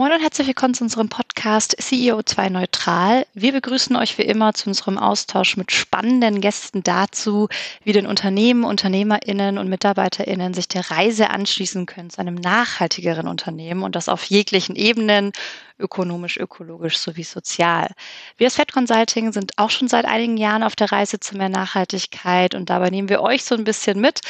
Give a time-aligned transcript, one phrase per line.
[0.00, 3.26] Moin und herzlich willkommen zu unserem Podcast CEO2 Neutral.
[3.34, 7.48] Wir begrüßen euch wie immer zu unserem Austausch mit spannenden Gästen dazu,
[7.84, 13.82] wie denn Unternehmen, UnternehmerInnen und MitarbeiterInnen sich der Reise anschließen können zu einem nachhaltigeren Unternehmen
[13.82, 15.32] und das auf jeglichen Ebenen
[15.80, 17.88] ökonomisch, ökologisch sowie sozial.
[18.36, 21.48] Wir als Fed Consulting sind auch schon seit einigen Jahren auf der Reise zu mehr
[21.48, 24.20] Nachhaltigkeit und dabei nehmen wir euch so ein bisschen mit,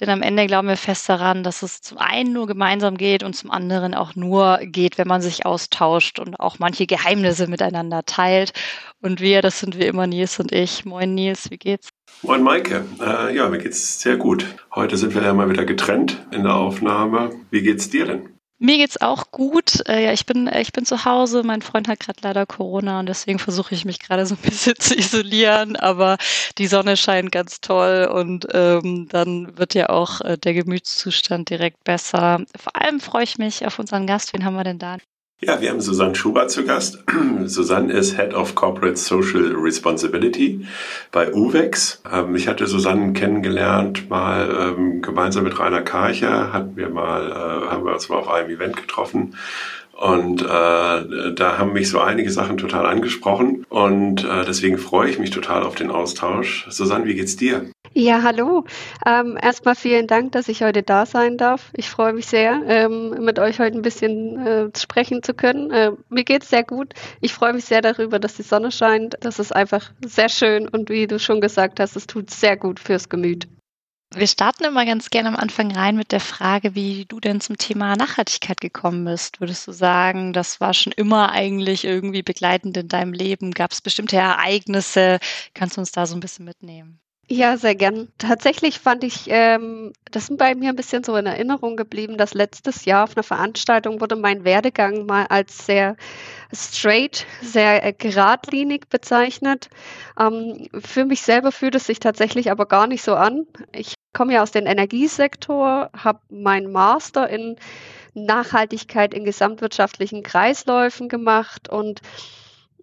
[0.00, 3.34] denn am Ende glauben wir fest daran, dass es zum einen nur gemeinsam geht und
[3.34, 8.52] zum anderen auch nur geht, wenn man sich austauscht und auch manche Geheimnisse miteinander teilt.
[9.00, 10.84] Und wir, das sind wie immer Nils und ich.
[10.84, 11.90] Moin Nils, wie geht's?
[12.22, 14.44] Moin Maike, äh, ja, mir geht's sehr gut.
[14.74, 17.30] Heute sind wir ja mal wieder getrennt in der Aufnahme.
[17.50, 18.38] Wie geht's dir denn?
[18.60, 19.86] Mir geht's auch gut.
[19.88, 21.44] Äh, ja, ich bin, ich bin zu Hause.
[21.44, 24.74] Mein Freund hat gerade leider Corona und deswegen versuche ich mich gerade so ein bisschen
[24.76, 25.76] zu isolieren.
[25.76, 26.16] Aber
[26.58, 31.84] die Sonne scheint ganz toll und ähm, dann wird ja auch äh, der Gemütszustand direkt
[31.84, 32.44] besser.
[32.56, 34.32] Vor allem freue ich mich auf unseren Gast.
[34.32, 34.98] Wen haben wir denn da?
[35.40, 37.04] Ja, wir haben Susanne Schubert zu Gast.
[37.44, 40.66] Susanne ist Head of Corporate Social Responsibility
[41.12, 42.02] bei UVEX.
[42.12, 47.70] Ähm, ich hatte Susanne kennengelernt, mal ähm, gemeinsam mit Rainer Karcher, hatten wir mal, äh,
[47.70, 49.36] haben wir uns mal auf einem Event getroffen.
[49.92, 55.20] Und äh, da haben mich so einige Sachen total angesprochen und äh, deswegen freue ich
[55.20, 56.66] mich total auf den Austausch.
[56.68, 57.70] Susanne, wie geht's dir?
[58.00, 58.64] Ja, hallo.
[59.04, 61.72] Ähm, erstmal vielen Dank, dass ich heute da sein darf.
[61.74, 65.72] Ich freue mich sehr, ähm, mit euch heute ein bisschen äh, sprechen zu können.
[65.72, 66.94] Äh, mir geht's sehr gut.
[67.20, 69.16] Ich freue mich sehr darüber, dass die Sonne scheint.
[69.22, 72.78] Das ist einfach sehr schön und wie du schon gesagt hast, es tut sehr gut
[72.78, 73.48] fürs Gemüt.
[74.14, 77.58] Wir starten immer ganz gerne am Anfang rein mit der Frage, wie du denn zum
[77.58, 79.40] Thema Nachhaltigkeit gekommen bist.
[79.40, 83.50] Würdest du sagen, das war schon immer eigentlich irgendwie begleitend in deinem Leben?
[83.50, 85.18] Gab es bestimmte Ereignisse?
[85.52, 87.00] Kannst du uns da so ein bisschen mitnehmen?
[87.30, 88.08] Ja, sehr gern.
[88.16, 92.32] Tatsächlich fand ich, ähm, das ist bei mir ein bisschen so in Erinnerung geblieben, dass
[92.32, 95.96] letztes Jahr auf einer Veranstaltung wurde mein Werdegang mal als sehr
[96.54, 99.68] straight, sehr äh, geradlinig bezeichnet.
[100.18, 103.46] Ähm, für mich selber fühlt es sich tatsächlich aber gar nicht so an.
[103.72, 107.56] Ich komme ja aus dem Energiesektor, habe meinen Master in
[108.14, 112.00] Nachhaltigkeit in gesamtwirtschaftlichen Kreisläufen gemacht und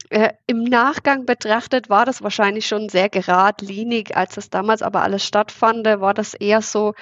[0.09, 5.25] äh, Im Nachgang betrachtet war das wahrscheinlich schon sehr geradlinig, als das damals aber alles
[5.25, 6.93] stattfand, war das eher so,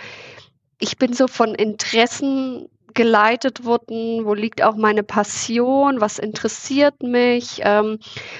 [0.80, 7.60] ich bin so von Interessen geleitet worden, wo liegt auch meine Passion, was interessiert mich,
[7.64, 8.00] ähm,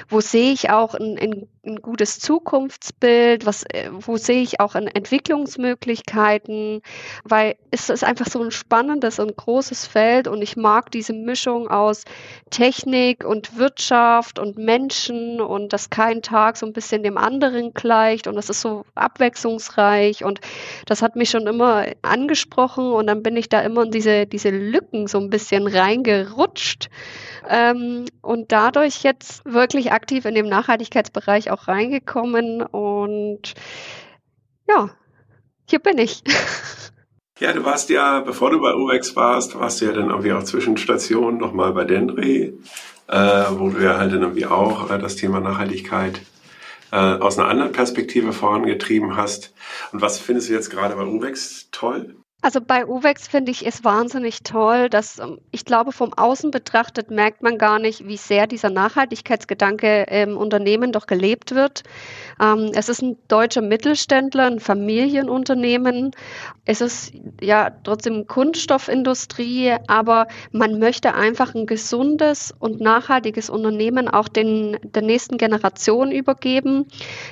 [0.10, 3.46] wo sehe ich auch ein, ein ein gutes Zukunftsbild?
[3.46, 6.82] Was, äh, wo sehe ich auch in Entwicklungsmöglichkeiten?
[7.24, 11.70] Weil es ist einfach so ein spannendes und großes Feld und ich mag diese Mischung
[11.70, 12.04] aus
[12.50, 18.28] Technik und Wirtschaft und Menschen und dass kein Tag so ein bisschen dem anderen gleicht
[18.28, 20.42] und das ist so abwechslungsreich und
[20.86, 24.50] das hat mich schon immer angesprochen und dann bin ich da immer in diese, diese
[24.50, 26.90] Lücken so ein bisschen reingerutscht
[27.50, 33.54] ähm, und dadurch jetzt wirklich aktiv in dem Nachhaltigkeitsbereich auch reingekommen und
[34.68, 34.90] ja,
[35.70, 36.24] hier bin ich.
[37.40, 40.44] Ja, du warst ja, bevor du bei UX warst, warst du ja dann irgendwie auch
[40.44, 42.54] Zwischenstation nochmal bei Dendry,
[43.08, 46.22] äh, wo du ja halt dann irgendwie auch äh, das Thema Nachhaltigkeit
[46.92, 49.54] äh, aus einer anderen Perspektive vorangetrieben hast.
[49.92, 52.16] Und was findest du jetzt gerade bei UX toll?
[52.44, 57.10] Also bei UVEX finde ich es wahnsinnig toll, dass ähm, ich glaube, vom Außen betrachtet
[57.10, 61.84] merkt man gar nicht, wie sehr dieser Nachhaltigkeitsgedanke im Unternehmen doch gelebt wird.
[62.42, 66.12] Ähm, es ist ein deutscher Mittelständler, ein Familienunternehmen.
[66.66, 74.28] Es ist ja trotzdem Kunststoffindustrie, aber man möchte einfach ein gesundes und nachhaltiges Unternehmen auch
[74.28, 76.88] den, der nächsten Generation übergeben.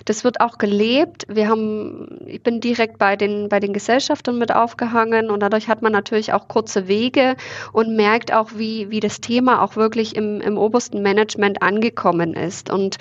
[0.05, 1.25] Das wird auch gelebt.
[1.27, 4.53] Wir haben, ich bin direkt bei den, bei den Gesellschaftern mit
[5.01, 7.35] aufgehangen und dadurch hat man natürlich auch kurze Wege
[7.73, 12.69] und merkt auch, wie, wie das Thema auch wirklich im, im obersten Management angekommen ist.
[12.69, 12.97] Und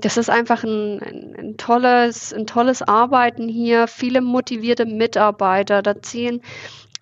[0.00, 1.00] das ist einfach ein,
[1.38, 6.42] ein, tolles, ein tolles Arbeiten hier, viele motivierte Mitarbeiter, da ziehen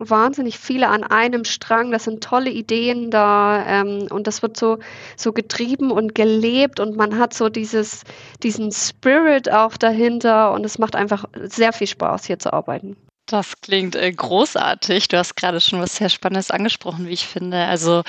[0.00, 1.92] wahnsinnig viele an einem Strang.
[1.92, 4.78] Das sind tolle Ideen da ähm, und das wird so,
[5.16, 8.02] so getrieben und gelebt und man hat so dieses,
[8.42, 12.96] diesen Spirit auch dahinter und es macht einfach sehr viel Spaß, hier zu arbeiten.
[13.26, 15.08] Das klingt äh, großartig.
[15.08, 17.56] Du hast gerade schon was sehr Spannendes angesprochen, wie ich finde.
[17.56, 18.02] Also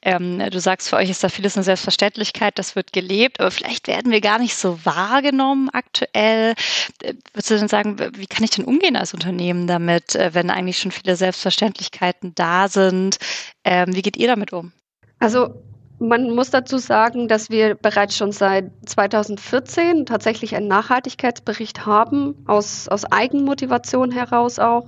[0.00, 3.86] ähm, du sagst, für euch ist da vieles eine Selbstverständlichkeit, das wird gelebt, aber vielleicht
[3.86, 6.54] werden wir gar nicht so wahrgenommen aktuell.
[7.02, 10.48] Äh, würdest du denn sagen, wie kann ich denn umgehen als Unternehmen damit, äh, wenn
[10.48, 13.18] eigentlich schon viele Selbstverständlichkeiten da sind?
[13.64, 14.72] Ähm, wie geht ihr damit um?
[15.18, 15.62] Also
[16.02, 22.88] man muss dazu sagen, dass wir bereits schon seit 2014 tatsächlich einen Nachhaltigkeitsbericht haben, aus,
[22.88, 24.86] aus Eigenmotivation heraus auch.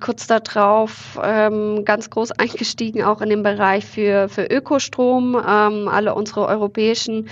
[0.00, 5.34] Kurz darauf ähm, ganz groß eingestiegen, auch in den Bereich für, für Ökostrom.
[5.36, 7.28] Ähm, alle unsere europäischen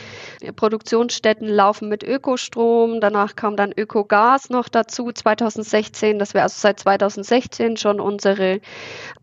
[0.57, 3.01] Produktionsstätten laufen mit Ökostrom.
[3.01, 8.61] Danach kam dann Ökogas noch dazu 2016, dass wir also seit 2016 schon unsere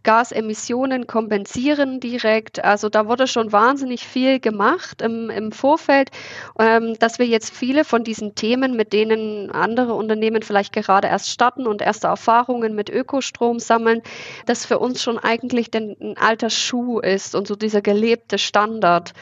[0.03, 2.63] Gasemissionen kompensieren direkt.
[2.63, 6.11] Also da wurde schon wahnsinnig viel gemacht im, im Vorfeld,
[6.59, 11.29] ähm, dass wir jetzt viele von diesen Themen, mit denen andere Unternehmen vielleicht gerade erst
[11.29, 14.01] starten und erste Erfahrungen mit Ökostrom sammeln,
[14.45, 19.13] das für uns schon eigentlich ein alter Schuh ist und so dieser gelebte Standard.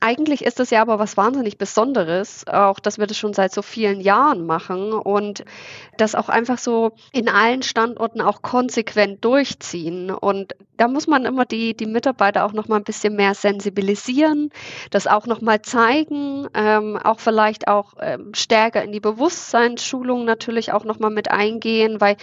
[0.00, 3.62] Eigentlich ist das ja aber was wahnsinnig Besonderes, auch dass wir das schon seit so
[3.62, 5.44] vielen Jahren machen und
[5.98, 10.10] das auch einfach so in allen Standorten auch konsequent durchziehen.
[10.10, 14.50] Und da muss man immer die, die Mitarbeiter auch noch mal ein bisschen mehr sensibilisieren,
[14.90, 20.72] das auch noch mal zeigen, ähm, auch vielleicht auch ähm, stärker in die Bewusstseinsschulung natürlich
[20.72, 22.16] auch noch mal mit eingehen, weil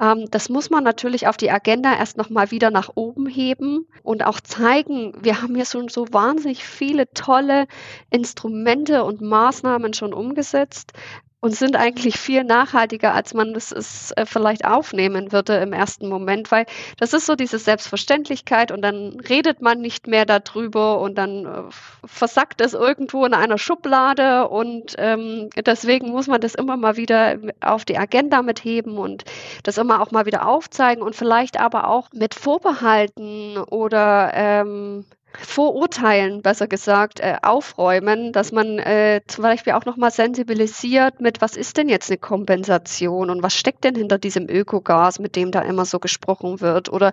[0.00, 3.86] ähm, das muss man natürlich auf die Agenda erst noch mal wieder nach oben heben
[4.02, 7.66] und auch zeigen, wir haben hier schon so wahnsinnig viele tolle
[8.10, 10.92] Instrumente und Maßnahmen schon umgesetzt
[11.40, 16.08] und sind eigentlich viel nachhaltiger, als man das ist, äh, vielleicht aufnehmen würde im ersten
[16.08, 16.66] Moment, weil
[16.98, 21.62] das ist so diese Selbstverständlichkeit und dann redet man nicht mehr darüber und dann äh,
[22.04, 27.38] versackt es irgendwo in einer Schublade und ähm, deswegen muss man das immer mal wieder
[27.60, 29.24] auf die Agenda mitheben und
[29.62, 35.06] das immer auch mal wieder aufzeigen und vielleicht aber auch mit Vorbehalten oder ähm,
[35.38, 41.56] Vorurteilen, besser gesagt, äh, aufräumen, dass man äh, zum Beispiel auch nochmal sensibilisiert mit, was
[41.56, 45.60] ist denn jetzt eine Kompensation und was steckt denn hinter diesem Ökogas, mit dem da
[45.62, 46.92] immer so gesprochen wird?
[46.92, 47.12] Oder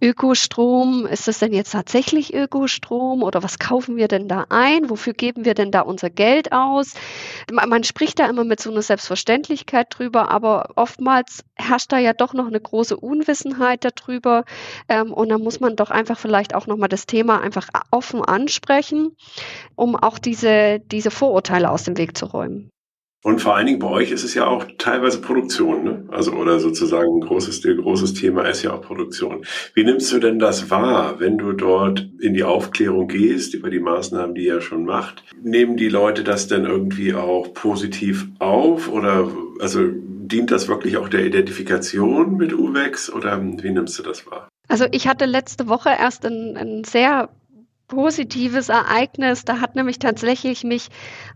[0.00, 4.88] Ökostrom, ist das denn jetzt tatsächlich Ökostrom oder was kaufen wir denn da ein?
[4.88, 6.94] Wofür geben wir denn da unser Geld aus?
[7.50, 12.12] Man, man spricht da immer mit so einer Selbstverständlichkeit drüber, aber oftmals herrscht da ja
[12.12, 14.44] doch noch eine große Unwissenheit darüber
[14.88, 19.16] ähm, und da muss man doch einfach vielleicht auch nochmal das Thema einfach offen ansprechen,
[19.74, 22.70] um auch diese, diese Vorurteile aus dem Weg zu räumen.
[23.24, 26.04] Und vor allen Dingen bei euch ist es ja auch teilweise Produktion, ne?
[26.08, 29.44] Also oder sozusagen ein großes, großes Thema ist ja auch Produktion.
[29.74, 33.80] Wie nimmst du denn das wahr, wenn du dort in die Aufklärung gehst über die
[33.80, 35.24] Maßnahmen, die ihr schon macht?
[35.42, 39.28] Nehmen die Leute das denn irgendwie auch positiv auf oder
[39.58, 44.48] also dient das wirklich auch der Identifikation mit UVEX oder wie nimmst du das wahr?
[44.68, 47.30] Also ich hatte letzte Woche erst ein, ein sehr
[47.88, 49.44] positives Ereignis.
[49.44, 50.88] Da hat nämlich tatsächlich mich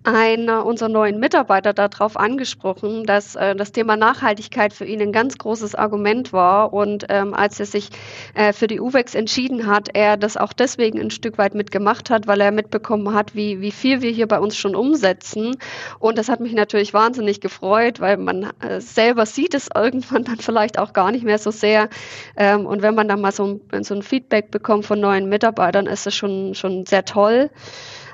[0.04, 5.38] einer unserer neuen Mitarbeiter darauf angesprochen, dass äh, das Thema Nachhaltigkeit für ihn ein ganz
[5.38, 6.72] großes Argument war.
[6.72, 7.88] Und ähm, als er sich
[8.34, 12.26] äh, für die UVEX entschieden hat, er das auch deswegen ein Stück weit mitgemacht hat,
[12.26, 15.56] weil er mitbekommen hat, wie, wie viel wir hier bei uns schon umsetzen.
[15.98, 20.38] Und das hat mich natürlich wahnsinnig gefreut, weil man äh, selber sieht es irgendwann dann
[20.38, 21.88] vielleicht auch gar nicht mehr so sehr.
[22.36, 25.86] Ähm, und wenn man dann mal so ein, so ein Feedback bekommt von neuen Mitarbeitern,
[25.86, 27.50] ist es schon, schon sehr toll.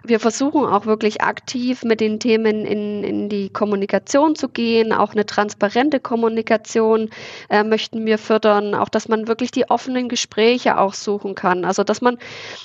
[0.04, 4.92] Wir versuchen auch wirklich aktiv mit den Themen in, in die Kommunikation zu gehen.
[4.92, 7.10] Auch eine transparente Kommunikation
[7.50, 8.74] äh, möchten wir fördern.
[8.74, 11.64] Auch, dass man wirklich die offenen Gespräche auch suchen kann.
[11.64, 12.18] Also, dass man,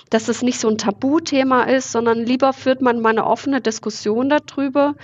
[0.09, 4.29] dass es nicht so ein Tabuthema ist, sondern lieber führt man mal eine offene Diskussion
[4.29, 4.95] darüber,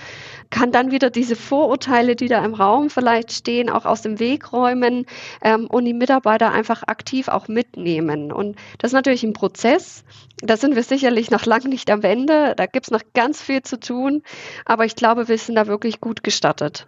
[0.50, 4.52] kann dann wieder diese Vorurteile, die da im Raum vielleicht stehen, auch aus dem Weg
[4.52, 5.06] räumen
[5.42, 8.32] ähm, und die Mitarbeiter einfach aktiv auch mitnehmen.
[8.32, 10.04] Und das ist natürlich ein Prozess.
[10.42, 12.29] Da sind wir sicherlich noch lange nicht am Ende.
[12.56, 14.22] Da gibt es noch ganz viel zu tun.
[14.64, 16.86] Aber ich glaube, wir sind da wirklich gut gestartet.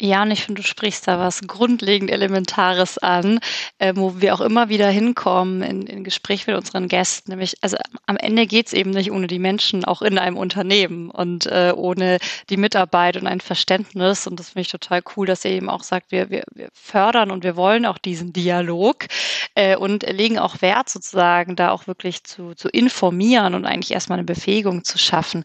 [0.00, 3.38] Ja, und ich finde, du sprichst da was grundlegend Elementares an,
[3.78, 7.30] äh, wo wir auch immer wieder hinkommen in, in Gespräch mit unseren Gästen.
[7.30, 11.46] Nämlich, also am Ende geht's eben nicht ohne die Menschen, auch in einem Unternehmen und
[11.46, 12.18] äh, ohne
[12.50, 14.26] die Mitarbeit und ein Verständnis.
[14.26, 17.30] Und das finde ich total cool, dass ihr eben auch sagt, wir, wir, wir fördern
[17.30, 19.06] und wir wollen auch diesen Dialog
[19.54, 24.18] äh, und legen auch Wert sozusagen, da auch wirklich zu, zu informieren und eigentlich erstmal
[24.18, 25.44] eine Befähigung zu schaffen.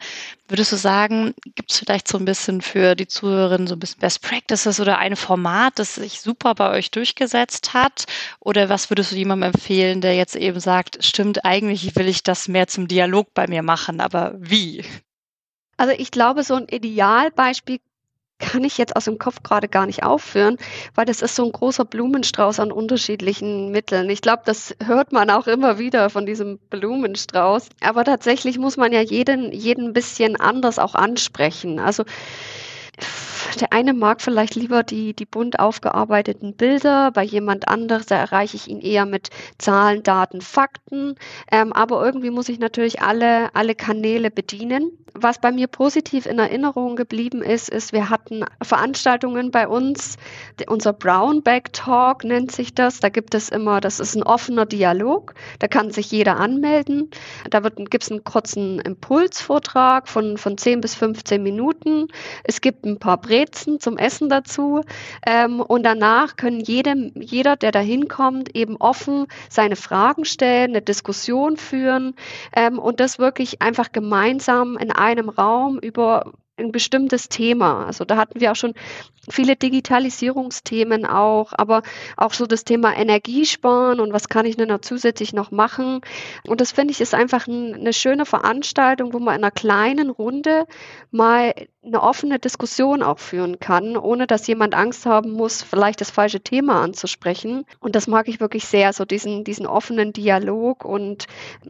[0.50, 4.00] Würdest du sagen, gibt es vielleicht so ein bisschen für die Zuhörerinnen so ein bisschen
[4.00, 8.06] Best Practices oder ein Format, das sich super bei euch durchgesetzt hat?
[8.39, 12.48] Oder was würdest du jemandem empfehlen, der jetzt eben sagt, stimmt, eigentlich will ich das
[12.48, 14.84] mehr zum Dialog bei mir machen, aber wie?
[15.77, 17.79] Also ich glaube, so ein Idealbeispiel
[18.39, 20.58] kann ich jetzt aus dem Kopf gerade gar nicht aufführen,
[20.96, 24.10] weil das ist so ein großer Blumenstrauß an unterschiedlichen Mitteln.
[24.10, 27.69] Ich glaube, das hört man auch immer wieder von diesem Blumenstrauß.
[27.81, 31.79] Aber tatsächlich muss man ja jeden, jeden bisschen anders auch ansprechen.
[31.79, 32.03] Also
[33.60, 38.68] der eine mag vielleicht lieber die, die bunt aufgearbeiteten Bilder, bei jemand anderes erreiche ich
[38.68, 41.15] ihn eher mit Zahlen, Daten, Fakten.
[41.51, 44.91] Ähm, aber irgendwie muss ich natürlich alle, alle Kanäle bedienen.
[45.13, 50.18] Was bei mir positiv in Erinnerung geblieben ist, ist, wir hatten Veranstaltungen bei uns,
[50.68, 53.00] unser Brownback Talk nennt sich das.
[53.00, 57.10] Da gibt es immer, das ist ein offener Dialog, da kann sich jeder anmelden.
[57.50, 62.08] Da gibt es einen kurzen Impulsvortrag von, von 10 bis 15 Minuten.
[62.44, 64.81] Es gibt ein paar Brezen zum Essen dazu.
[65.25, 70.81] Ähm, und danach können jedem, jeder, der da hinkommt, eben offen seine Fragen stellen, eine
[70.81, 72.15] Diskussion führen
[72.55, 77.86] ähm, und das wirklich einfach gemeinsam in einem Raum über ein bestimmtes Thema.
[77.86, 78.74] Also da hatten wir auch schon
[79.29, 81.81] viele Digitalisierungsthemen auch, aber
[82.17, 86.01] auch so das Thema Energiesparen und was kann ich denn da zusätzlich noch machen.
[86.48, 90.10] Und das finde ich ist einfach ein, eine schöne Veranstaltung, wo man in einer kleinen
[90.10, 90.65] Runde
[91.12, 91.53] mal
[91.84, 96.42] eine offene Diskussion auch führen kann, ohne dass jemand Angst haben muss, vielleicht das falsche
[96.42, 97.66] Thema anzusprechen.
[97.80, 101.28] Und das mag ich wirklich sehr, so diesen, diesen offenen Dialog und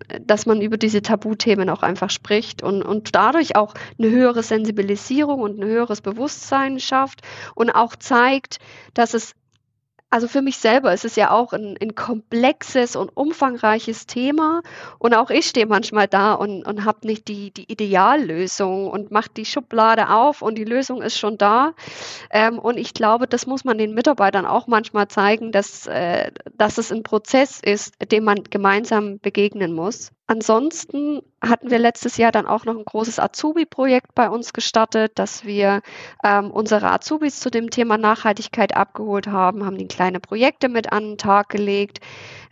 [0.10, 4.42] äh, dass man über diese Tabuthemen auch einfach spricht und, und dadurch auch eine höhere
[4.42, 7.22] Sensibilisierung und ein höheres Bewusstsein schafft
[7.54, 8.58] und auch zeigt,
[8.96, 9.36] dass es
[10.10, 14.62] also für mich selber ist es ja auch ein, ein komplexes und umfangreiches Thema.
[14.98, 19.30] Und auch ich stehe manchmal da und, und habe nicht die, die Ideallösung und mache
[19.36, 21.74] die Schublade auf und die Lösung ist schon da.
[22.32, 26.78] Ähm, und ich glaube, das muss man den Mitarbeitern auch manchmal zeigen, dass, äh, dass
[26.78, 30.12] es ein Prozess ist, dem man gemeinsam begegnen muss.
[30.30, 35.44] Ansonsten hatten wir letztes Jahr dann auch noch ein großes Azubi-Projekt bei uns gestartet, dass
[35.44, 35.82] wir
[36.24, 41.04] ähm, unsere Azubis zu dem Thema Nachhaltigkeit abgeholt haben, haben die kleine Projekte mit an
[41.04, 42.02] den Tag gelegt,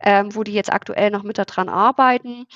[0.01, 2.47] ähm, wo die jetzt aktuell noch mit daran arbeiten.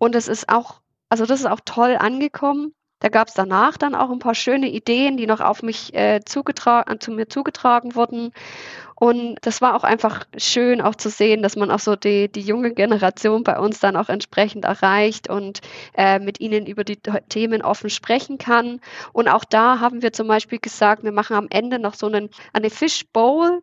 [0.00, 2.74] Und es ist auch, also das ist auch toll angekommen.
[2.98, 6.22] Da gab es danach dann auch ein paar schöne Ideen, die noch auf mich äh,
[6.24, 8.32] zugetragen, zu mir zugetragen wurden.
[9.04, 12.40] Und das war auch einfach schön, auch zu sehen, dass man auch so die, die
[12.40, 15.60] junge Generation bei uns dann auch entsprechend erreicht und
[15.94, 16.96] äh, mit ihnen über die
[17.28, 18.80] Themen offen sprechen kann.
[19.12, 22.30] Und auch da haben wir zum Beispiel gesagt, wir machen am Ende noch so einen,
[22.54, 23.60] eine Fishbowl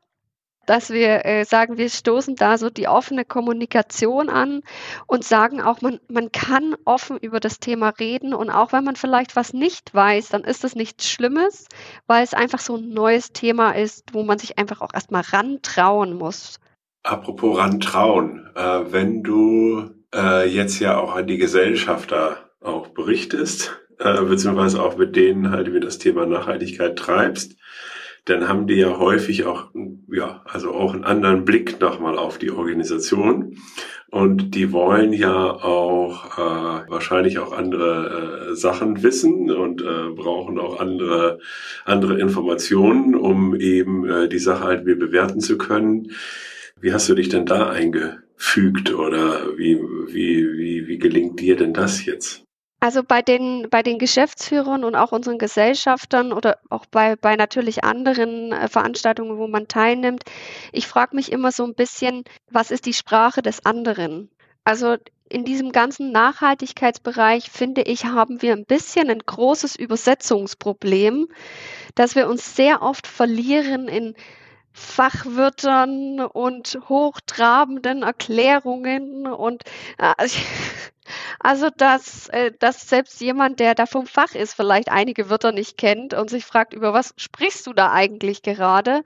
[0.72, 4.62] dass wir äh, sagen, wir stoßen da so die offene Kommunikation an
[5.06, 8.96] und sagen auch, man, man kann offen über das Thema reden und auch wenn man
[8.96, 11.68] vielleicht was nicht weiß, dann ist das nichts Schlimmes,
[12.08, 16.14] weil es einfach so ein neues Thema ist, wo man sich einfach auch erstmal rantrauen
[16.14, 16.58] muss.
[17.04, 24.22] Apropos rantrauen, äh, wenn du äh, jetzt ja auch an die Gesellschafter auch berichtest, äh,
[24.22, 27.58] beziehungsweise auch mit denen halt über das Thema Nachhaltigkeit treibst,
[28.26, 29.72] dann haben die ja häufig auch,
[30.12, 33.58] ja, also auch einen anderen Blick nochmal auf die Organisation.
[34.12, 40.60] Und die wollen ja auch äh, wahrscheinlich auch andere äh, Sachen wissen und äh, brauchen
[40.60, 41.40] auch andere,
[41.86, 46.12] andere Informationen, um eben äh, die Sache halt mehr bewerten zu können.
[46.80, 51.74] Wie hast du dich denn da eingefügt oder wie, wie, wie, wie gelingt dir denn
[51.74, 52.44] das jetzt?
[52.84, 57.84] Also bei den, bei den Geschäftsführern und auch unseren Gesellschaftern oder auch bei, bei natürlich
[57.84, 60.24] anderen äh, Veranstaltungen, wo man teilnimmt,
[60.72, 64.32] ich frage mich immer so ein bisschen, was ist die Sprache des anderen?
[64.64, 64.98] Also
[65.30, 71.28] in diesem ganzen Nachhaltigkeitsbereich, finde ich, haben wir ein bisschen ein großes Übersetzungsproblem,
[71.94, 74.16] dass wir uns sehr oft verlieren in
[74.74, 79.64] Fachwörtern und hochtrabenden Erklärungen und
[80.00, 80.28] äh,
[81.40, 85.78] also dass, äh, dass selbst jemand, der da vom Fach ist, vielleicht einige Wörter nicht
[85.78, 89.04] kennt und sich fragt, über was sprichst du da eigentlich gerade?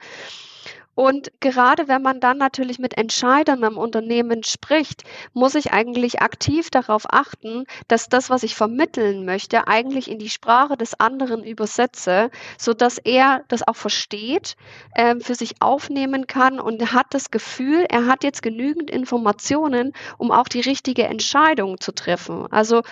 [0.95, 6.69] Und gerade wenn man dann natürlich mit Entscheidern im Unternehmen spricht, muss ich eigentlich aktiv
[6.69, 12.31] darauf achten, dass das, was ich vermitteln möchte, eigentlich in die Sprache des anderen übersetze,
[12.57, 14.55] so dass er das auch versteht,
[14.93, 20.31] äh, für sich aufnehmen kann und hat das Gefühl, er hat jetzt genügend Informationen, um
[20.31, 22.47] auch die richtige Entscheidung zu treffen.
[22.51, 22.83] Also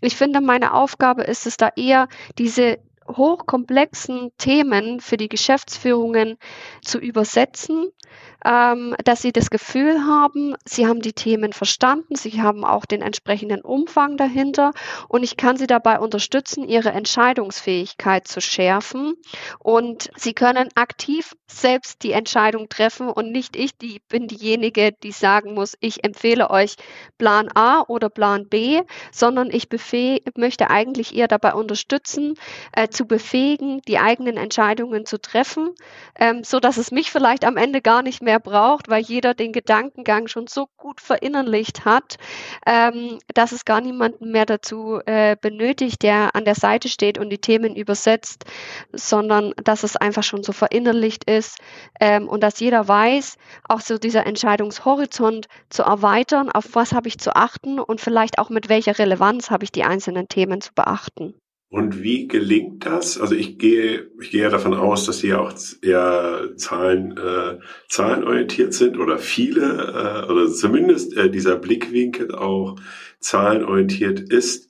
[0.00, 2.78] ich finde, meine Aufgabe ist es da eher, diese
[3.16, 6.38] hochkomplexen Themen für die Geschäftsführungen
[6.82, 7.90] zu übersetzen
[8.44, 13.02] ähm, dass sie das Gefühl haben, sie haben die Themen verstanden, sie haben auch den
[13.02, 14.72] entsprechenden Umfang dahinter.
[15.08, 19.14] Und ich kann sie dabei unterstützen, ihre Entscheidungsfähigkeit zu schärfen.
[19.58, 25.12] Und sie können aktiv selbst die Entscheidung treffen und nicht ich, die bin diejenige, die
[25.12, 26.76] sagen muss, ich empfehle euch
[27.18, 28.82] Plan A oder Plan B,
[29.12, 29.68] sondern ich
[30.36, 32.34] möchte eigentlich eher dabei unterstützen,
[32.72, 35.74] äh, zu befähigen, die eigenen Entscheidungen zu treffen,
[36.16, 39.52] ähm, so dass es mich vielleicht am Ende gar nicht mehr braucht, weil jeder den
[39.52, 42.16] Gedankengang schon so gut verinnerlicht hat,
[42.66, 47.30] ähm, dass es gar niemanden mehr dazu äh, benötigt, der an der Seite steht und
[47.30, 48.44] die Themen übersetzt,
[48.92, 51.58] sondern dass es einfach schon so verinnerlicht ist
[52.00, 53.36] ähm, und dass jeder weiß,
[53.68, 58.50] auch so dieser Entscheidungshorizont zu erweitern, auf was habe ich zu achten und vielleicht auch
[58.50, 61.34] mit welcher Relevanz habe ich die einzelnen Themen zu beachten.
[61.70, 63.18] Und wie gelingt das?
[63.18, 67.60] Also ich gehe, ich gehe ja davon aus, dass Sie ja auch eher Zahlen, äh,
[67.88, 72.74] zahlenorientiert sind oder viele äh, oder zumindest äh, dieser Blickwinkel auch
[73.20, 74.68] zahlenorientiert ist.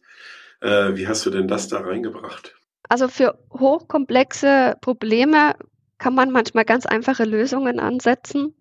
[0.61, 2.55] Äh, wie hast du denn das da reingebracht?
[2.91, 5.55] Also für hochkomplexe Probleme
[5.97, 8.55] kann man manchmal ganz einfache Lösungen ansetzen.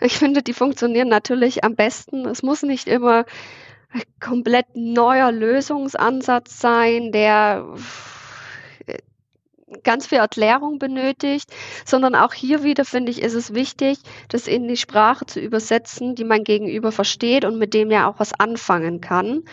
[0.00, 2.26] Ich finde, die funktionieren natürlich am besten.
[2.26, 3.26] Es muss nicht immer
[4.20, 7.66] komplett neuer Lösungsansatz sein, der
[8.86, 8.98] äh,
[9.82, 11.50] ganz viel Erklärung benötigt,
[11.84, 16.14] sondern auch hier wieder finde ich, ist es wichtig, das in die Sprache zu übersetzen,
[16.14, 19.44] die mein Gegenüber versteht und mit dem ja auch was anfangen kann.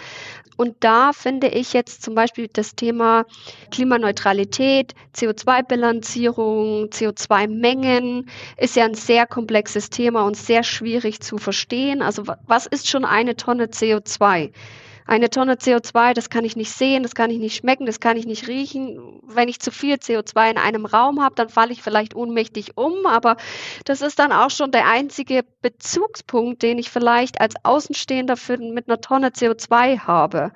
[0.58, 3.26] Und da finde ich jetzt zum Beispiel das Thema
[3.72, 12.02] Klimaneutralität, CO2-Bilanzierung, CO2-Mengen ist ja ein sehr komplexes Thema und sehr schwierig zu verstehen.
[12.02, 14.52] Also was ist schon eine Tonne CO2?
[15.06, 18.18] Eine Tonne CO2, das kann ich nicht sehen, das kann ich nicht schmecken, das kann
[18.18, 19.22] ich nicht riechen.
[19.24, 23.06] Wenn ich zu viel CO2 in einem Raum habe, dann falle ich vielleicht ohnmächtig um,
[23.06, 23.38] aber
[23.86, 28.88] das ist dann auch schon der einzige Bezugspunkt, den ich vielleicht als Außenstehender für, mit
[28.88, 30.52] einer Tonne CO2 habe.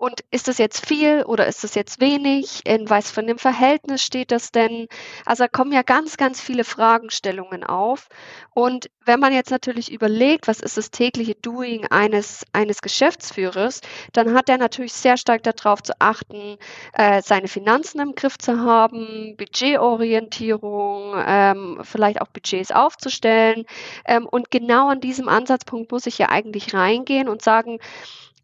[0.00, 2.62] Und ist das jetzt viel oder ist das jetzt wenig?
[2.64, 4.88] In was für einem Verhältnis steht das denn?
[5.26, 8.08] Also da kommen ja ganz, ganz viele Fragestellungen auf.
[8.54, 13.82] Und wenn man jetzt natürlich überlegt, was ist das tägliche Doing eines, eines Geschäftsführers,
[14.14, 16.56] dann hat er natürlich sehr stark darauf zu achten,
[16.94, 23.66] äh, seine Finanzen im Griff zu haben, Budgetorientierung, ähm, vielleicht auch Budgets aufzustellen.
[24.06, 27.80] Ähm, und genau an diesem Ansatzpunkt muss ich ja eigentlich reingehen und sagen,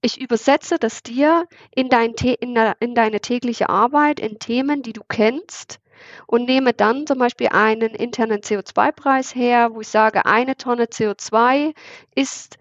[0.06, 5.02] ich übersetze das dir in, dein, in, in deine tägliche Arbeit, in Themen, die du
[5.08, 5.80] kennst
[6.28, 11.74] und nehme dann zum Beispiel einen internen CO2-Preis her, wo ich sage, eine Tonne CO2
[12.14, 12.56] ist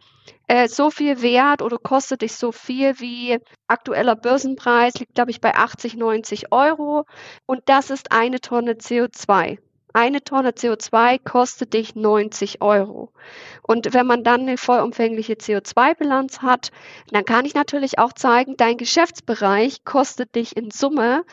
[0.48, 3.38] äh, so viel wert oder kostet dich so viel wie
[3.68, 7.06] aktueller Börsenpreis, liegt glaube ich bei 80, 90 Euro
[7.46, 9.60] und das ist eine Tonne CO2.
[9.96, 13.14] Eine Tonne CO2 kostet dich 90 Euro.
[13.62, 16.74] Und wenn man dann eine vollumfängliche CO2-Bilanz hat,
[17.12, 21.24] dann kann ich natürlich auch zeigen, dein Geschäftsbereich kostet dich in Summe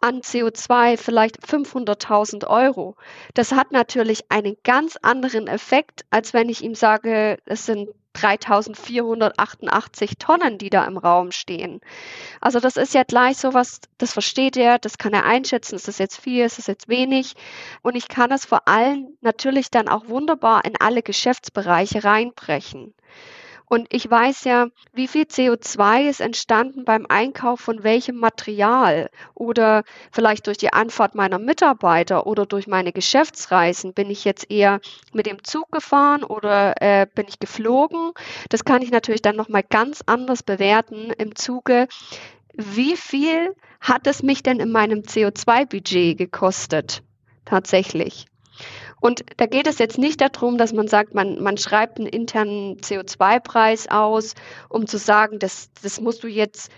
[0.00, 2.94] an CO2 vielleicht 500.000 Euro.
[3.34, 7.88] Das hat natürlich einen ganz anderen Effekt, als wenn ich ihm sage, es sind
[8.22, 11.80] 3488 Tonnen, die da im Raum stehen.
[12.40, 15.98] Also das ist ja gleich sowas, das versteht er, das kann er einschätzen, ist das
[15.98, 17.34] jetzt viel, ist das jetzt wenig.
[17.82, 22.94] Und ich kann es vor allem natürlich dann auch wunderbar in alle Geschäftsbereiche reinbrechen.
[23.66, 29.84] Und ich weiß ja, wie viel CO2 ist entstanden beim Einkauf von welchem Material oder
[30.10, 33.94] vielleicht durch die Anfahrt meiner Mitarbeiter oder durch meine Geschäftsreisen.
[33.94, 34.80] Bin ich jetzt eher
[35.12, 38.12] mit dem Zug gefahren oder äh, bin ich geflogen?
[38.48, 41.88] Das kann ich natürlich dann nochmal ganz anders bewerten im Zuge.
[42.54, 47.02] Wie viel hat es mich denn in meinem CO2-Budget gekostet?
[47.44, 48.26] Tatsächlich.
[49.02, 52.76] Und da geht es jetzt nicht darum, dass man sagt, man, man schreibt einen internen
[52.76, 54.36] CO2-Preis aus,
[54.68, 56.70] um zu sagen, das, das musst du jetzt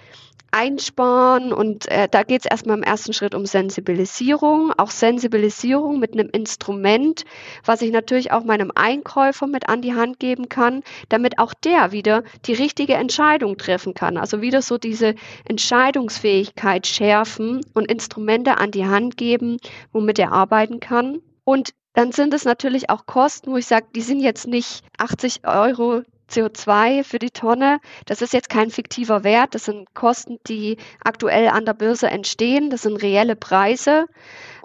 [0.50, 1.52] einsparen.
[1.52, 6.30] Und äh, da geht es erstmal im ersten Schritt um Sensibilisierung, auch Sensibilisierung mit einem
[6.30, 7.26] Instrument,
[7.62, 11.92] was ich natürlich auch meinem Einkäufer mit an die Hand geben kann, damit auch der
[11.92, 14.16] wieder die richtige Entscheidung treffen kann.
[14.16, 19.58] Also wieder so diese Entscheidungsfähigkeit schärfen und Instrumente an die Hand geben,
[19.92, 21.18] womit er arbeiten kann.
[21.44, 25.46] Und dann sind es natürlich auch Kosten, wo ich sage, die sind jetzt nicht 80
[25.46, 27.80] Euro CO2 für die Tonne.
[28.06, 29.54] Das ist jetzt kein fiktiver Wert.
[29.54, 32.70] Das sind Kosten, die aktuell an der Börse entstehen.
[32.70, 34.06] Das sind reelle Preise.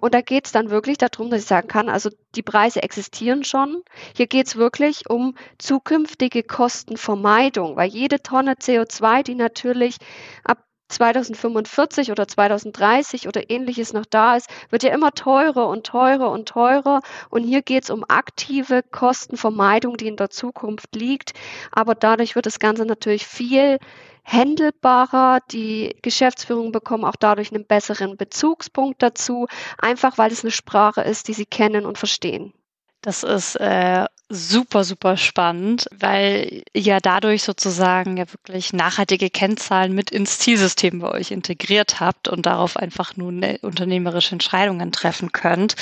[0.01, 3.43] Und da geht es dann wirklich darum, dass ich sagen kann, also die Preise existieren
[3.43, 3.83] schon.
[4.15, 9.97] Hier geht es wirklich um zukünftige Kostenvermeidung, weil jede Tonne CO2, die natürlich
[10.43, 10.59] ab
[10.89, 16.49] 2045 oder 2030 oder ähnliches noch da ist, wird ja immer teurer und teurer und
[16.49, 17.01] teurer.
[17.29, 21.33] Und hier geht es um aktive Kostenvermeidung, die in der Zukunft liegt.
[21.71, 23.79] Aber dadurch wird das Ganze natürlich viel
[24.23, 25.39] händelbarer.
[25.51, 29.47] Die Geschäftsführung bekommen auch dadurch einen besseren Bezugspunkt dazu,
[29.77, 32.53] einfach weil es eine Sprache ist, die sie kennen und verstehen.
[33.01, 40.11] Das ist äh, super, super spannend, weil ihr dadurch sozusagen ja wirklich nachhaltige Kennzahlen mit
[40.11, 45.75] ins Zielsystem bei euch integriert habt und darauf einfach nun äh, unternehmerische Entscheidungen treffen könnt.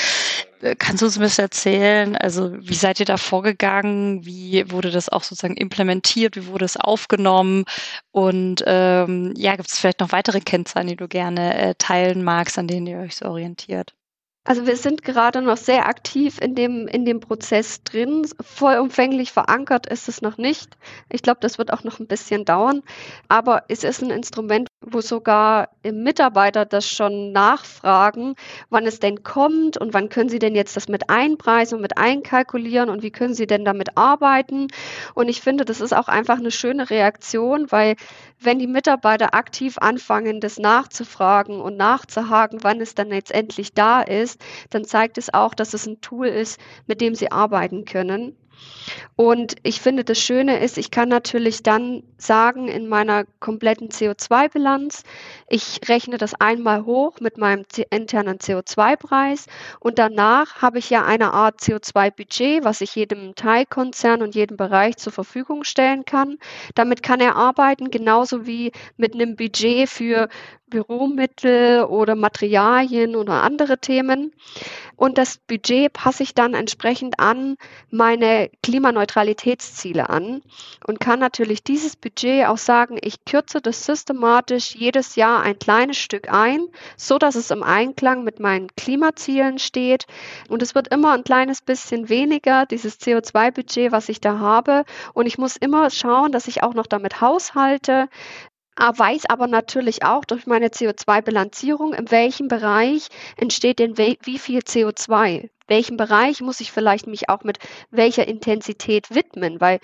[0.62, 4.26] Äh, kannst du uns ein bisschen erzählen, also wie seid ihr da vorgegangen?
[4.26, 6.38] Wie wurde das auch sozusagen implementiert?
[6.38, 7.66] Wie wurde es aufgenommen?
[8.12, 12.58] Und ähm, ja, gibt es vielleicht noch weitere Kennzahlen, die du gerne äh, teilen magst,
[12.58, 13.97] an denen ihr euch so orientiert?
[14.48, 18.26] Also wir sind gerade noch sehr aktiv in dem, in dem Prozess drin.
[18.40, 20.78] Vollumfänglich verankert ist es noch nicht.
[21.10, 22.82] Ich glaube, das wird auch noch ein bisschen dauern.
[23.28, 28.36] Aber es ist ein Instrument, wo sogar Mitarbeiter das schon nachfragen,
[28.70, 31.98] wann es denn kommt und wann können sie denn jetzt das mit einpreisen und mit
[31.98, 34.68] einkalkulieren und wie können sie denn damit arbeiten.
[35.14, 37.96] Und ich finde, das ist auch einfach eine schöne Reaktion, weil
[38.40, 44.02] wenn die Mitarbeiter aktiv anfangen, das nachzufragen und nachzuhaken, wann es dann jetzt endlich da
[44.02, 48.36] ist, dann zeigt es auch, dass es ein Tool ist, mit dem sie arbeiten können.
[49.16, 55.04] Und ich finde, das Schöne ist, ich kann natürlich dann sagen, in meiner kompletten CO2-Bilanz,
[55.50, 59.48] ich rechne das einmal hoch mit meinem internen CO2-Preis
[59.80, 64.98] und danach habe ich ja eine Art CO2-Budget, was ich jedem Teilkonzern und jedem Bereich
[64.98, 66.38] zur Verfügung stellen kann.
[66.76, 70.30] Damit kann er arbeiten, genauso wie mit einem Budget für
[70.70, 74.34] Büromittel oder Materialien oder andere Themen.
[74.96, 77.56] Und das Budget passe ich dann entsprechend an
[77.92, 80.42] meine Klimaneutralitätsziele an
[80.88, 85.98] und kann natürlich dieses Budget auch sagen, ich kürze das systematisch jedes Jahr ein kleines
[85.98, 90.08] Stück ein, so dass es im Einklang mit meinen Klimazielen steht.
[90.50, 94.84] Und es wird immer ein kleines bisschen weniger, dieses CO2-Budget, was ich da habe.
[95.14, 98.10] Und ich muss immer schauen, dass ich auch noch damit haushalte,
[98.80, 105.50] weiß aber natürlich auch durch meine CO2-Bilanzierung, in welchem Bereich entsteht denn wie viel CO2.
[105.68, 107.60] Welchem Bereich muss ich vielleicht mich auch mit
[107.92, 109.80] welcher Intensität widmen, weil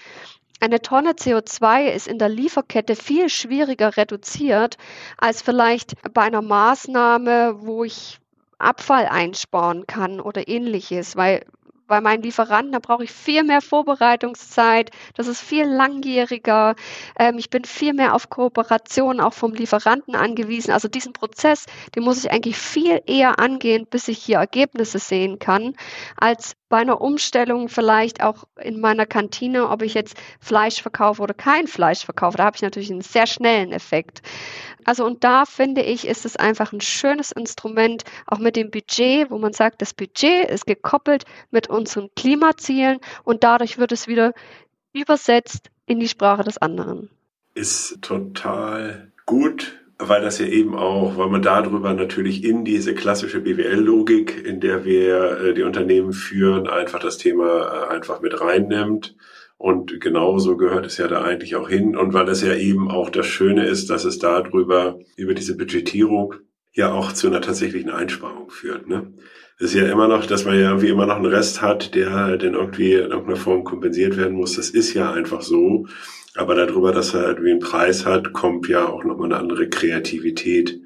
[0.60, 4.77] eine Tonne CO2 ist in der Lieferkette viel schwieriger reduziert
[5.17, 8.19] als vielleicht bei einer Maßnahme, wo ich
[8.60, 11.45] Abfall einsparen kann oder ähnliches, weil
[11.88, 16.76] bei meinen Lieferanten, da brauche ich viel mehr Vorbereitungszeit, das ist viel langjähriger,
[17.17, 20.72] ähm, ich bin viel mehr auf Kooperation auch vom Lieferanten angewiesen.
[20.72, 21.65] Also diesen Prozess,
[21.96, 25.76] den muss ich eigentlich viel eher angehen, bis ich hier Ergebnisse sehen kann,
[26.17, 31.36] als bei einer Umstellung vielleicht auch in meiner Kantine, ob ich jetzt Fleisch verkaufe oder
[31.36, 32.38] kein Fleisch verkaufe.
[32.38, 34.24] Da habe ich natürlich einen sehr schnellen Effekt.
[34.84, 39.30] Also und da finde ich, ist es einfach ein schönes Instrument, auch mit dem Budget,
[39.30, 44.34] wo man sagt, das Budget ist gekoppelt mit unseren Klimazielen und dadurch wird es wieder
[44.94, 47.12] übersetzt in die Sprache des anderen.
[47.54, 53.42] Ist total gut weil das ja eben auch, weil man darüber natürlich in diese klassische
[53.42, 59.16] BWL-Logik, in der wir äh, die Unternehmen führen, einfach das Thema äh, einfach mit reinnimmt.
[59.58, 61.96] Und genauso gehört es ja da eigentlich auch hin.
[61.96, 66.36] Und weil es ja eben auch das Schöne ist, dass es darüber, über diese Budgetierung
[66.74, 68.88] ja auch zu einer tatsächlichen Einsparung führt.
[68.88, 69.13] Ne?
[69.58, 72.42] Es ist ja immer noch, dass man ja irgendwie immer noch einen Rest hat, der
[72.42, 74.56] in irgendwie in irgendeiner Form kompensiert werden muss.
[74.56, 75.86] Das ist ja einfach so.
[76.36, 79.69] Aber darüber, dass er halt wie einen Preis hat, kommt ja auch nochmal eine andere
[79.69, 80.80] Kreativität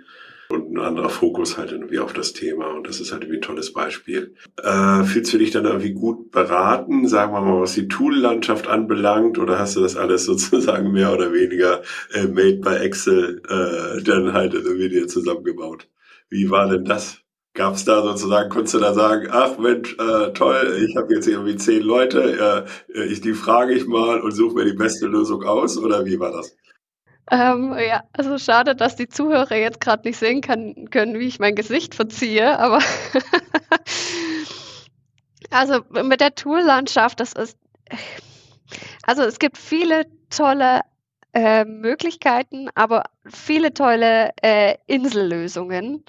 [0.50, 2.68] und ein anderer Fokus halt irgendwie auf das Thema.
[2.68, 4.36] Und das ist halt irgendwie ein tolles Beispiel.
[4.62, 9.40] Äh, fühlst du dich dann irgendwie gut beraten, sagen wir mal, was die Tool-Landschaft anbelangt?
[9.40, 11.82] Oder hast du das alles sozusagen mehr oder weniger
[12.14, 15.88] äh, made by Excel äh, dann halt irgendwie dir zusammengebaut?
[16.30, 17.22] Wie war denn das?
[17.58, 21.28] Gab es da sozusagen, konntest du da sagen, ach Mensch, äh, toll, ich habe jetzt
[21.28, 25.44] irgendwie zehn Leute, äh, ich, die frage ich mal und suche mir die beste Lösung
[25.44, 26.56] aus oder wie war das?
[27.32, 31.40] Ähm, ja, also schade, dass die Zuhörer jetzt gerade nicht sehen kann, können, wie ich
[31.40, 32.78] mein Gesicht verziehe, aber
[35.50, 37.58] also mit der Tool-Landschaft, das ist,
[39.02, 40.82] also es gibt viele tolle
[41.34, 46.04] äh, Möglichkeiten, aber viele tolle äh, Insellösungen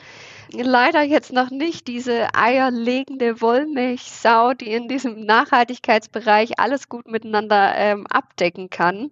[0.52, 8.06] leider jetzt noch nicht diese eierlegende Wollmilchsau, die in diesem Nachhaltigkeitsbereich alles gut miteinander ähm,
[8.08, 9.10] abdecken kann.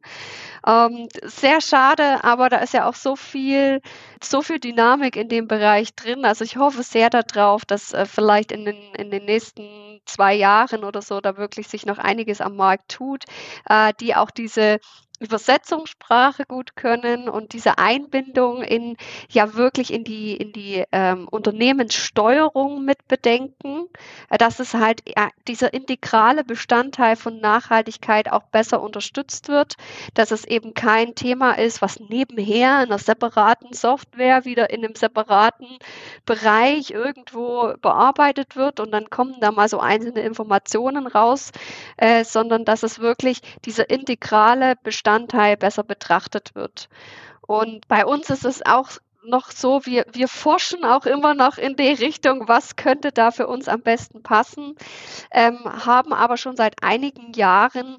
[0.66, 3.80] Ähm, sehr schade, aber da ist ja auch so viel,
[4.22, 6.24] so viel Dynamik in dem Bereich drin.
[6.24, 10.84] Also ich hoffe sehr darauf, dass äh, vielleicht in den, in den nächsten zwei Jahren
[10.84, 13.24] oder so da wirklich sich noch einiges am Markt tut,
[13.68, 14.78] äh, die auch diese
[15.20, 18.96] Übersetzungssprache gut können und diese Einbindung in
[19.30, 23.86] ja wirklich in die in die ähm, Unternehmenssteuerung mit bedenken,
[24.28, 29.76] äh, dass es halt ja, dieser integrale Bestandteil von Nachhaltigkeit auch besser unterstützt wird,
[30.14, 34.94] dass es eben kein Thema ist, was nebenher in einer separaten Software wieder in einem
[34.94, 35.78] separaten
[36.26, 41.52] Bereich irgendwo bearbeitet wird und dann kommen da mal so einzelne Informationen raus,
[41.96, 46.88] äh, sondern dass es wirklich dieser integrale Bestandteil Bestandteil besser betrachtet wird.
[47.46, 48.88] Und bei uns ist es auch
[49.28, 53.46] noch so, wir, wir forschen auch immer noch in die Richtung, was könnte da für
[53.46, 54.74] uns am besten passen,
[55.30, 57.98] ähm, haben aber schon seit einigen Jahren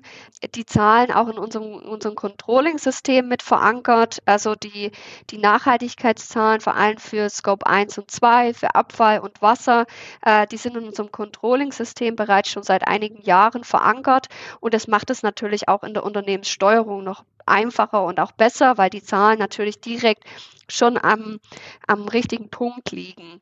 [0.56, 4.92] die Zahlen auch in unserem, unserem Controlling-System mit verankert, also die,
[5.30, 9.86] die Nachhaltigkeitszahlen vor allem für Scope 1 und 2, für Abfall und Wasser,
[10.22, 14.28] äh, die sind in unserem Controlling-System bereits schon seit einigen Jahren verankert.
[14.60, 18.90] Und das macht es natürlich auch in der Unternehmenssteuerung noch einfacher und auch besser, weil
[18.90, 20.24] die Zahlen natürlich direkt
[20.70, 21.40] schon am,
[21.88, 23.42] am richtigen Punkt liegen.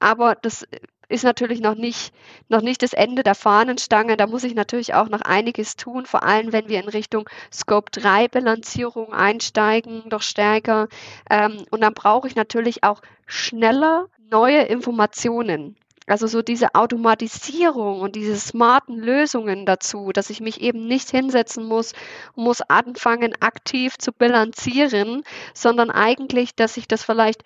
[0.00, 0.66] Aber das
[1.08, 2.12] ist natürlich noch nicht,
[2.48, 4.16] noch nicht das Ende der Fahnenstange.
[4.16, 7.90] Da muss ich natürlich auch noch einiges tun, vor allem wenn wir in Richtung Scope
[7.92, 10.88] 3 Bilanzierung einsteigen, doch stärker.
[11.30, 15.76] Ähm, und dann brauche ich natürlich auch schneller neue Informationen.
[16.06, 21.64] Also so diese Automatisierung und diese smarten Lösungen dazu, dass ich mich eben nicht hinsetzen
[21.64, 21.92] muss,
[22.34, 25.22] muss anfangen, aktiv zu bilanzieren,
[25.54, 27.42] sondern eigentlich, dass ich das vielleicht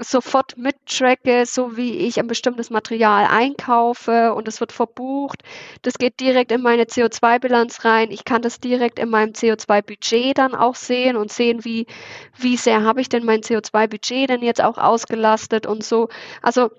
[0.00, 5.42] sofort mittracke, so wie ich ein bestimmtes Material einkaufe und es wird verbucht.
[5.82, 8.10] Das geht direkt in meine CO2-Bilanz rein.
[8.10, 11.86] Ich kann das direkt in meinem CO2-Budget dann auch sehen und sehen, wie,
[12.36, 16.08] wie sehr habe ich denn mein CO2-Budget denn jetzt auch ausgelastet und so.
[16.42, 16.70] Also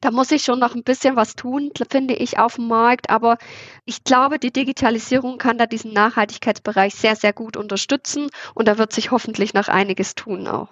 [0.00, 3.10] da muss ich schon noch ein bisschen was tun, finde ich, auf dem Markt.
[3.10, 3.38] Aber
[3.84, 8.30] ich glaube, die Digitalisierung kann da diesen Nachhaltigkeitsbereich sehr, sehr gut unterstützen.
[8.54, 10.68] Und da wird sich hoffentlich noch einiges tun auch.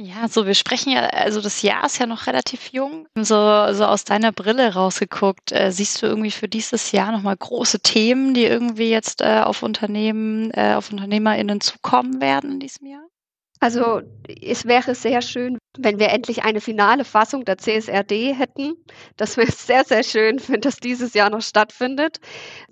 [0.00, 3.08] Ja, so wir sprechen ja, also das Jahr ist ja noch relativ jung.
[3.16, 3.34] So,
[3.72, 8.32] so aus deiner Brille rausgeguckt, äh, siehst du irgendwie für dieses Jahr nochmal große Themen,
[8.32, 13.02] die irgendwie jetzt äh, auf Unternehmen, äh, auf UnternehmerInnen zukommen werden in diesem Jahr?
[13.58, 14.02] Also
[14.40, 18.74] es wäre sehr schön, wenn wir endlich eine finale Fassung der CSRD hätten.
[19.16, 22.18] Das wäre sehr, sehr schön, wenn das dieses Jahr noch stattfindet,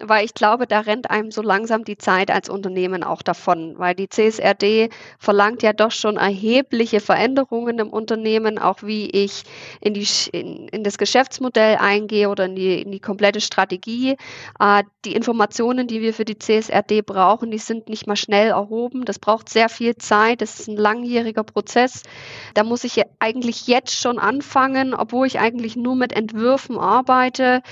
[0.00, 3.94] weil ich glaube, da rennt einem so langsam die Zeit als Unternehmen auch davon, weil
[3.94, 9.44] die CSRD verlangt ja doch schon erhebliche Veränderungen im Unternehmen, auch wie ich
[9.80, 14.16] in, die, in, in das Geschäftsmodell eingehe oder in die, in die komplette Strategie.
[14.58, 19.04] Äh, die Informationen, die wir für die CSRD brauchen, die sind nicht mal schnell erhoben.
[19.04, 20.40] Das braucht sehr viel Zeit.
[20.40, 22.02] Das ist ein langjähriger Prozess.
[22.54, 27.62] Da muss ich eigentlich jetzt schon anfangen, obwohl ich eigentlich nur mit Entwürfen arbeite.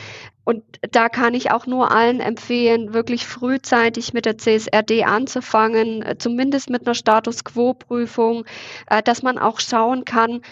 [0.45, 6.19] Und da kann ich auch nur allen empfehlen, wirklich frühzeitig mit der CSRD anzufangen, äh,
[6.19, 8.45] zumindest mit einer Status Quo-Prüfung,
[8.89, 10.43] äh, dass man auch schauen kann,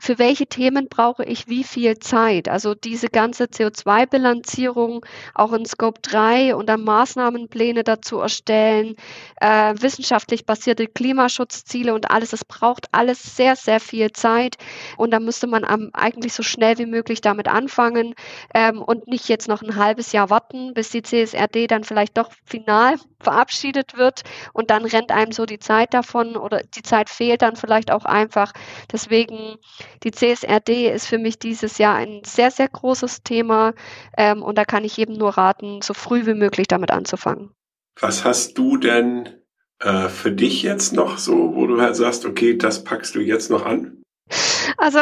[0.00, 2.48] für welche Themen brauche ich wie viel Zeit?
[2.48, 8.96] Also diese ganze CO2-Bilanzierung auch in Scope 3 und dann Maßnahmenpläne dazu erstellen,
[9.42, 12.32] äh, wissenschaftlich basierte Klimaschutzziele und alles.
[12.32, 14.56] Es braucht alles sehr, sehr viel Zeit
[14.96, 18.14] und da müsste man am, eigentlich so schnell wie möglich damit anfangen
[18.54, 22.32] ähm, und nicht jetzt noch ein halbes Jahr warten, bis die CSRD dann vielleicht doch
[22.46, 24.22] final verabschiedet wird
[24.54, 28.06] und dann rennt einem so die Zeit davon oder die Zeit fehlt dann vielleicht auch
[28.06, 28.54] einfach.
[28.90, 29.58] Deswegen
[30.02, 33.74] die CSRD ist für mich dieses Jahr ein sehr, sehr großes Thema
[34.16, 37.50] ähm, und da kann ich jedem nur raten, so früh wie möglich damit anzufangen.
[38.00, 39.28] Was hast du denn
[39.80, 43.50] äh, für dich jetzt noch so, wo du halt sagst, okay, das packst du jetzt
[43.50, 44.02] noch an?
[44.76, 45.00] Also,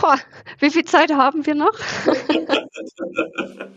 [0.00, 0.18] boah,
[0.58, 1.78] wie viel Zeit haben wir noch?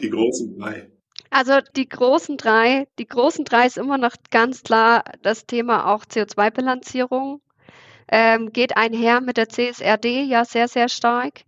[0.00, 0.90] die großen drei.
[1.30, 6.04] Also die großen drei, die großen drei ist immer noch ganz klar das Thema auch
[6.04, 7.40] CO2-Bilanzierung
[8.08, 11.42] ähm, geht einher mit der CSRD ja sehr, sehr stark.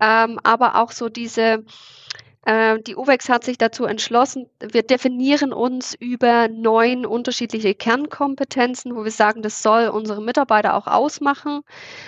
[0.00, 1.64] Ähm, aber auch so diese,
[2.46, 9.04] äh, die UVEX hat sich dazu entschlossen, wir definieren uns über neun unterschiedliche Kernkompetenzen, wo
[9.04, 11.62] wir sagen, das soll unsere Mitarbeiter auch ausmachen.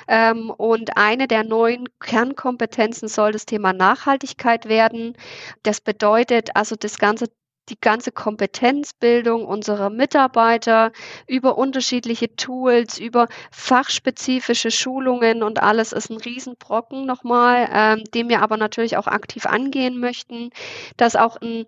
[0.08, 5.16] Ähm, und eine der neuen Kernkompetenzen soll das Thema Nachhaltigkeit werden.
[5.62, 7.26] Das bedeutet also das ganze
[7.68, 10.92] die ganze Kompetenzbildung unserer Mitarbeiter
[11.26, 18.42] über unterschiedliche Tools, über fachspezifische Schulungen und alles ist ein Riesenbrocken nochmal, ähm, den wir
[18.42, 20.50] aber natürlich auch aktiv angehen möchten,
[20.96, 21.66] dass auch ein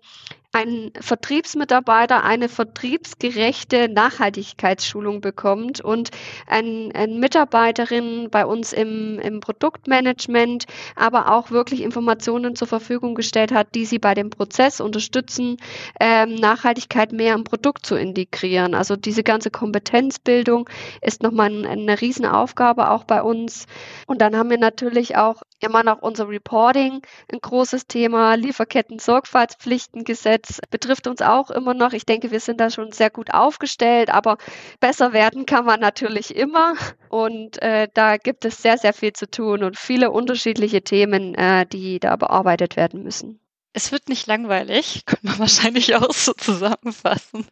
[0.51, 6.09] ein Vertriebsmitarbeiter eine vertriebsgerechte Nachhaltigkeitsschulung bekommt und
[6.47, 13.51] ein, ein Mitarbeiterin bei uns im, im Produktmanagement aber auch wirklich Informationen zur Verfügung gestellt
[13.51, 15.57] hat, die sie bei dem Prozess unterstützen,
[15.99, 18.73] ähm, Nachhaltigkeit mehr im Produkt zu integrieren.
[18.73, 20.67] Also diese ganze Kompetenzbildung
[21.01, 23.67] ist nochmal ein, eine Riesenaufgabe auch bei uns.
[24.07, 31.07] Und dann haben wir natürlich auch immer noch unser Reporting, ein großes Thema, Lieferketten-Sorgfaltspflichtengesetz betrifft
[31.07, 31.93] uns auch immer noch.
[31.93, 34.37] Ich denke, wir sind da schon sehr gut aufgestellt, aber
[34.79, 36.75] besser werden kann man natürlich immer.
[37.09, 41.65] Und äh, da gibt es sehr, sehr viel zu tun und viele unterschiedliche Themen, äh,
[41.65, 43.39] die da bearbeitet werden müssen.
[43.79, 47.47] Es wird nicht langweilig, könnte man wahrscheinlich auch so zusammenfassen.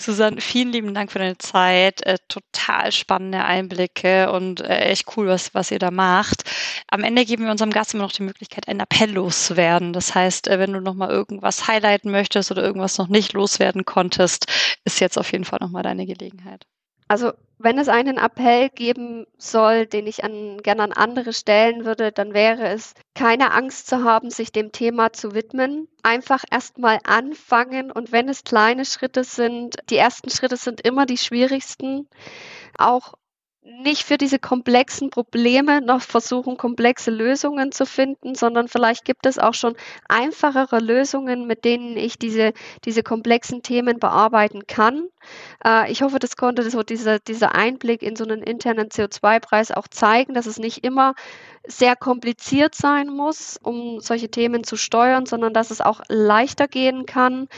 [0.00, 2.04] Susanne, vielen lieben Dank für deine Zeit.
[2.04, 6.42] Äh, total spannende Einblicke und äh, echt cool, was, was ihr da macht.
[6.88, 9.92] Am Ende geben wir unserem Gast immer noch die Möglichkeit, einen Appell loszuwerden.
[9.92, 14.46] Das heißt, äh, wenn du nochmal irgendwas highlighten möchtest oder irgendwas noch nicht loswerden konntest,
[14.84, 16.66] ist jetzt auf jeden Fall nochmal deine Gelegenheit.
[17.06, 22.12] Also wenn es einen Appell geben soll, den ich an, gerne an andere stellen würde,
[22.12, 25.88] dann wäre es, keine Angst zu haben, sich dem Thema zu widmen.
[26.02, 31.18] Einfach erstmal anfangen und wenn es kleine Schritte sind, die ersten Schritte sind immer die
[31.18, 32.08] schwierigsten.
[32.78, 33.14] Auch
[33.68, 39.38] nicht für diese komplexen Probleme noch versuchen, komplexe Lösungen zu finden, sondern vielleicht gibt es
[39.38, 39.76] auch schon
[40.08, 42.52] einfachere Lösungen, mit denen ich diese,
[42.86, 45.08] diese komplexen Themen bearbeiten kann.
[45.64, 49.88] Äh, ich hoffe, das konnte so dieser, dieser Einblick in so einen internen CO2-Preis auch
[49.88, 51.14] zeigen, dass es nicht immer
[51.66, 57.04] sehr kompliziert sein muss, um solche Themen zu steuern, sondern dass es auch leichter gehen
[57.04, 57.48] kann,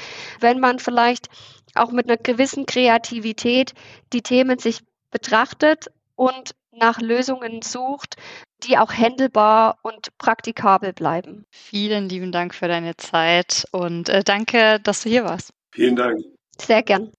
[0.41, 1.29] wenn man vielleicht
[1.77, 3.75] auch mit einer gewissen Kreativität
[4.13, 4.81] die Themen sich
[5.13, 5.87] betrachtet
[6.21, 8.17] und nach Lösungen sucht,
[8.63, 11.47] die auch händelbar und praktikabel bleiben.
[11.51, 15.51] Vielen lieben Dank für deine Zeit und äh, danke, dass du hier warst.
[15.73, 16.21] Vielen Dank.
[16.61, 17.11] Sehr gern.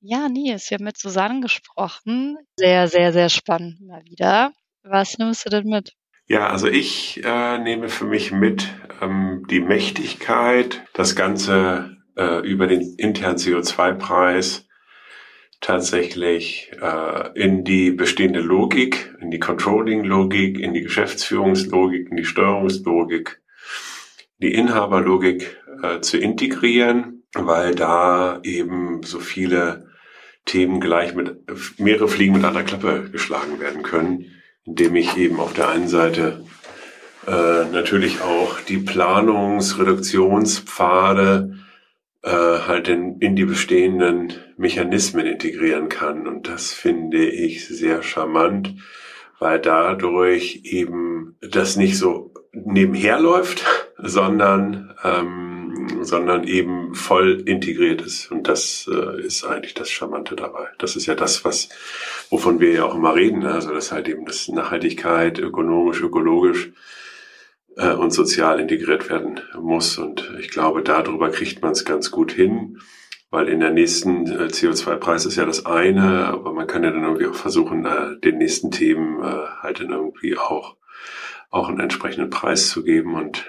[0.00, 2.38] Ja, Nils, wir haben mit Susanne gesprochen.
[2.56, 4.52] Sehr, sehr, sehr spannend mal wieder.
[4.84, 5.94] Was nimmst du denn mit?
[6.28, 8.68] Ja, also ich äh, nehme für mich mit
[9.02, 14.66] ähm, die Mächtigkeit, das Ganze äh, über den internen CO2-Preis
[15.60, 23.40] tatsächlich äh, in die bestehende Logik, in die Controlling-Logik, in die Geschäftsführungslogik, in die Steuerungslogik,
[24.38, 29.86] die Inhaberlogik äh, zu integrieren, weil da eben so viele
[30.44, 31.36] Themen gleich mit
[31.78, 34.26] mehrere Fliegen mit einer Klappe geschlagen werden können,
[34.64, 36.44] indem ich eben auf der einen Seite
[37.26, 41.58] äh, natürlich auch die Planungsreduktionspfade
[42.22, 46.26] äh, halt in, in die bestehenden Mechanismen integrieren kann.
[46.26, 48.74] Und das finde ich sehr charmant,
[49.38, 53.64] weil dadurch eben das nicht so nebenher läuft,
[53.98, 55.48] sondern ähm,
[56.02, 58.30] sondern eben voll integriert ist.
[58.30, 60.68] Und das äh, ist eigentlich das Charmante dabei.
[60.78, 61.68] Das ist ja das, was
[62.30, 63.44] wovon wir ja auch immer reden.
[63.44, 66.72] Also das halt eben das Nachhaltigkeit, ökonomisch, ökologisch
[67.78, 69.98] äh, und sozial integriert werden muss.
[69.98, 72.80] Und ich glaube, darüber kriegt man es ganz gut hin,
[73.30, 77.04] weil in der nächsten äh, CO2-Preis ist ja das eine, aber man kann ja dann
[77.04, 80.76] irgendwie auch versuchen, äh, den nächsten Themen äh, halt dann irgendwie auch,
[81.50, 83.14] auch einen entsprechenden Preis zu geben.
[83.14, 83.46] Und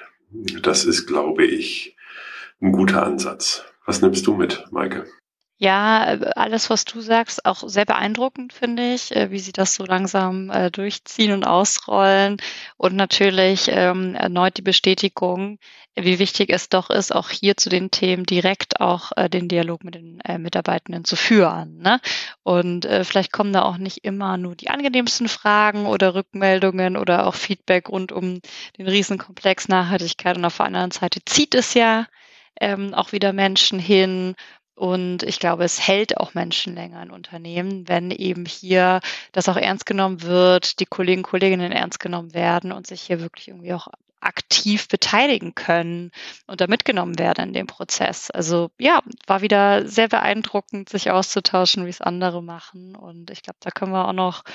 [0.61, 1.97] das ist, glaube ich,
[2.61, 3.65] ein guter Ansatz.
[3.85, 5.05] Was nimmst du mit, Maike?
[5.61, 9.83] Ja, alles, was du sagst, auch sehr beeindruckend, finde ich, äh, wie sie das so
[9.83, 12.37] langsam äh, durchziehen und ausrollen.
[12.77, 15.59] Und natürlich ähm, erneut die Bestätigung,
[15.97, 19.83] wie wichtig es doch ist, auch hier zu den Themen direkt auch äh, den Dialog
[19.83, 21.79] mit den äh, Mitarbeitenden zu führen.
[21.79, 21.99] Ne?
[22.43, 27.27] Und äh, vielleicht kommen da auch nicht immer nur die angenehmsten Fragen oder Rückmeldungen oder
[27.27, 28.39] auch Feedback rund um
[28.77, 30.37] den Riesenkomplex Nachhaltigkeit.
[30.37, 32.05] Und auf der anderen Seite zieht es ja
[32.61, 34.35] ähm, auch wieder Menschen hin
[34.79, 39.01] und ich glaube, es hält auch Menschen länger in Unternehmen, wenn eben hier
[39.33, 43.49] das auch ernst genommen wird, die Kollegen, Kolleginnen ernst genommen werden und sich hier wirklich
[43.49, 43.89] irgendwie auch
[44.21, 46.11] aktiv beteiligen können
[46.47, 48.31] und da mitgenommen werden in dem Prozess.
[48.31, 52.95] Also ja, war wieder sehr beeindruckend, sich auszutauschen, wie es andere machen.
[52.95, 54.45] Und ich glaube, da können wir auch noch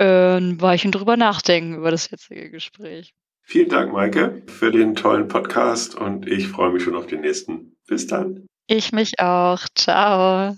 [0.00, 3.14] äh, ein Weilchen drüber nachdenken über das jetzige Gespräch.
[3.42, 7.76] Vielen Dank, Maike, für den tollen Podcast und ich freue mich schon auf den nächsten.
[7.86, 8.49] Bis dann.
[8.72, 9.66] Ich mich auch.
[9.74, 10.56] Ciao.